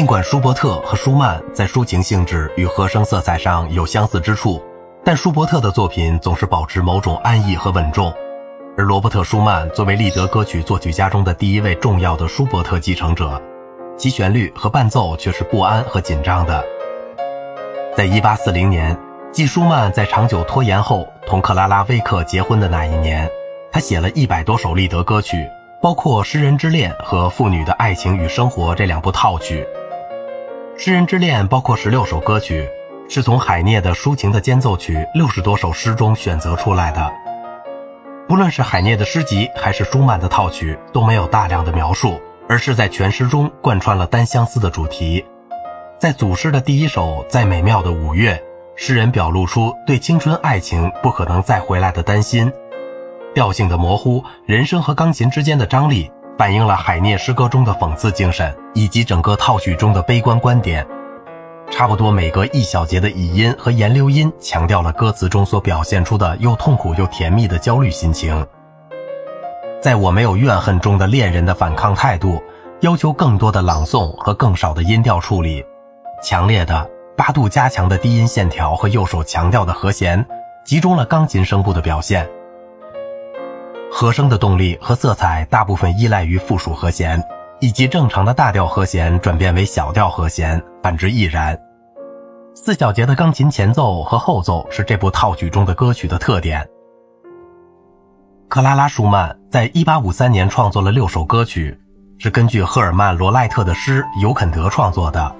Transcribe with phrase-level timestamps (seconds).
[0.00, 4.58] 尽管舒伯特和舒曼在抒情性质与和声色彩上有相似之处，
[5.04, 8.10] 但舒伯特的作品总是保持某种安逸和稳重，
[8.78, 13.38] 而罗伯特·舒曼作为立德歌曲作曲家中的第一位重要的舒伯特继承者，
[13.98, 16.64] 其旋律和伴奏却是不安和紧张的。
[17.94, 18.98] 在1840年，
[19.30, 23.28] 继舒曼在长久拖延后同克拉拉·威克结婚的那一年，
[23.70, 25.46] 他写了一百多首立德歌曲，
[25.82, 29.62] 包括《诗人之恋》和《妇女的爱情与生活》这两部套曲。
[30.82, 32.66] 《诗人之恋》包括十六首歌曲，
[33.06, 37.12] 是从海涅的抒情的间奏曲六十多首诗中选择出来的。
[38.26, 45.22] 不论是海涅的诗集还是舒曼的套曲，都没有大量的描述，而是在全诗中贯穿了单相思的主题。
[45.98, 48.32] 在组诗的第一首《在美妙的五月》，
[48.74, 52.50] 诗人表露出对青春爱情不可能再回来的担心，
[53.34, 56.10] 调性的模糊，人声和钢琴之间的张力。
[56.40, 60.86] 反映了海涅诗歌中的讽刺精神，以及整个套曲中的悲观观点。
[61.70, 68.46] 差不多每隔一小节的倚音和延留音，强调了歌词中所表现出的又痛苦又甜蜜的焦虑心情。
[69.82, 72.42] 在我没有怨恨中的恋人的反抗态度，
[72.80, 75.62] 要求更多的朗诵和更少的音调处理。
[76.22, 80.26] 强烈的八度加强的低音线条和右手强调的和弦，
[80.64, 82.26] 集中了钢琴声部的表现。
[83.92, 87.22] 和声的动力和色彩大部分依赖于附属和弦，
[87.60, 91.58] 以及正常的大调和弦转变为小调和弦，反之亦然。
[92.54, 96.66] 四小节的钢琴前奏和后奏是这部套曲中的歌曲的特点。
[98.48, 101.78] 克拉拉·舒曼在1853年创作了六首歌曲，
[102.18, 105.34] 是根据赫尔曼·罗赖特的诗《尤肯德》创作的，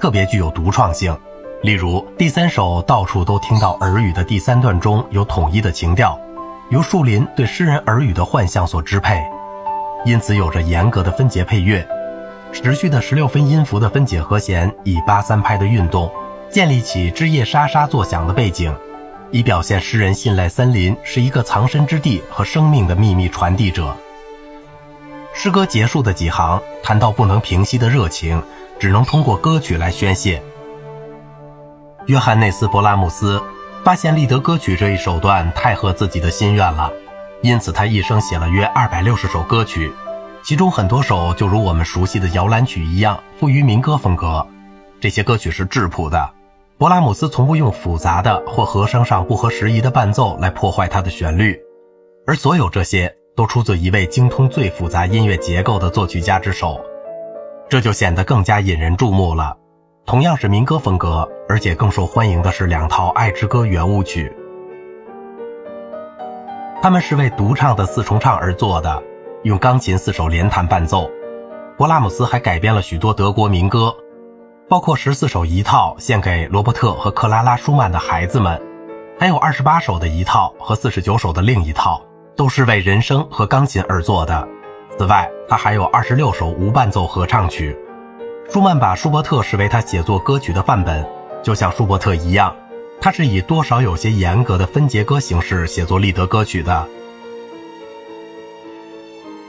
[0.00, 1.16] 特别具有独创性。
[1.62, 6.18] 例如，第三首《到处都听到耳语》的第三段中有统一的情调。
[6.70, 9.22] 由树林对诗人耳语的幻象所支配，
[10.04, 11.86] 因此有着严格的分节配乐，
[12.52, 16.10] 持续的十六分音符的分解和弦以八三拍的运动，
[16.50, 18.74] 建立起枝叶沙沙作响的背景，
[19.30, 23.94] 以表现诗人信赖森林是一个藏身之地和生命的秘密传递者。
[25.34, 28.42] 诗歌结束的几行谈到不能平息的热情，
[28.78, 30.42] 只能通过歌曲来宣泄。
[32.06, 33.42] 约翰内斯·勃拉姆斯。
[33.84, 36.90] 发现利德歌曲这一手段太合自己的心愿了，
[37.42, 39.92] 因此他一生写了约二百六十首歌曲，
[40.42, 44.44] 其中很多首就如我们熟悉的摇篮曲一样，富于民歌风格。
[45.00, 46.30] 这些歌曲是质朴的，
[46.78, 51.60] 勃拉姆斯从不用复杂的或和声上不合时宜的伴奏来破坏他的旋律，
[52.26, 56.80] 而所有这些都出自一位精通最复杂音乐结构的作曲家之手，
[57.68, 59.54] 这就显得更加引人注目了。
[60.06, 64.32] 同样是民歌风格，而且更受欢迎的是两套《爱之歌》圆舞曲。
[66.82, 69.02] 他们是为独唱的四重唱而做的，
[69.42, 71.10] 用钢琴四手连弹伴奏。
[71.76, 73.94] 勃拉姆斯还改编了许多德国民歌，
[74.68, 78.60] 包括十四首一套献给罗伯特和克拉拉·舒曼的孩子们，
[79.18, 82.00] 还有二十八首的一套和四十九首的另一套，
[82.36, 84.46] 都是为人声和钢琴而做的。
[84.96, 87.76] 此外，他还有二十六首无伴奏合唱曲。
[88.48, 91.04] 舒曼把舒伯特视为他写作歌曲的范本，
[91.44, 92.56] 就像舒伯特一样，
[93.00, 96.88] 他是以多少有些严格的分节歌形式写作利德歌曲的。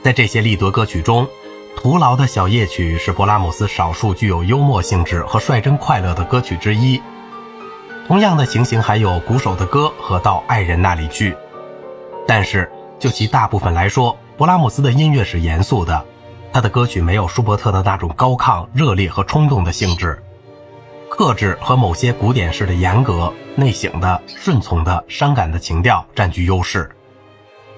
[0.04, 1.26] 在这些利德歌曲中，
[1.74, 7.00] 徒劳的小夜曲是勃拉姆斯少数具有幽默性质和率真快乐的歌曲之一。
[8.06, 11.34] 同样的情形还有鼓手的歌和到爱人那里去。
[12.26, 16.04] 但是就其大部分来说，勃拉姆斯的音乐是严肃的。
[16.52, 20.22] 他的歌曲没有舒伯特的那种高亢、热烈和冲动的性质，
[21.16, 26.90] 克制和某些古典式的严格、内省的、顺从的、伤感的情调占据优势。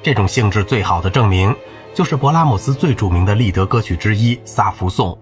[0.02, 1.54] 这种性质最好的证明
[1.94, 5.12] 就是勃拉姆斯最著名的利德歌曲之一《萨福颂》，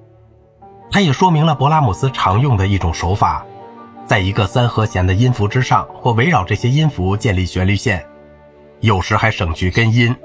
[0.90, 3.44] 它也说明了勃拉姆斯常用的一种手法，
[4.06, 8.02] 在一个三和弦的音符之上或围绕这些音符建立旋律线，
[8.80, 10.16] 有时还省去根音。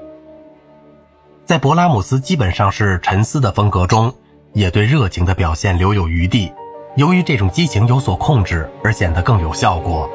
[1.44, 4.14] 在勃拉姆斯基本上是沉思的风格中，
[4.54, 6.50] 也对热情的表现留有余地。
[6.94, 10.06] 由于这种激情有所控制，而显得更有效果。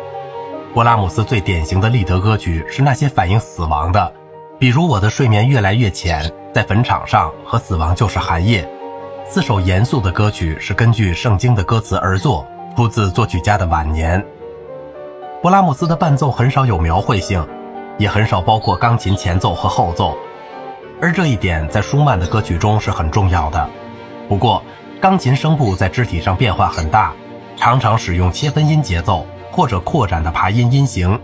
[0.76, 4.14] 勃拉姆斯最典型的立德歌曲是那些反映死亡的，
[4.60, 8.70] 比如《我的睡眠越来越浅》、在坟场上和死亡就是寒夜。
[9.26, 12.46] 四首严肃的歌曲是根据圣经的歌词而作，
[12.76, 14.24] 出自作曲家的晚年。
[15.42, 17.44] 勃拉姆斯的伴奏很少有描绘性，
[17.98, 20.16] 也很少包括钢琴前奏和后奏。
[21.02, 23.68] 而这一点在舒曼的歌曲中是很重要的。
[24.30, 24.62] 不过，
[25.00, 27.14] 钢琴声部在肢体上变化很大，
[27.56, 31.20] 常常使用切分音节奏或者扩展的爬音音型，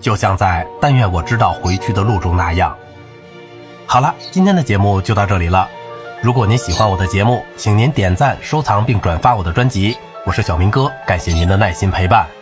[0.00, 2.74] 就像在《但愿我知道回去的路》中那样。
[3.86, 5.68] 好了，今天的节目就到这里了。
[6.22, 9.96] 如果您喜欢我的节目，请您点赞、收藏并转发我的专辑。
[10.24, 12.35] 我是小明哥，感谢您的耐心陪伴。